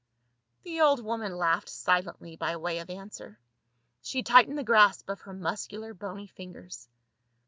[0.63, 3.37] The old woman laughed silently by way of answer;
[4.01, 6.89] she tightened the grasp of her muscular bony fingers.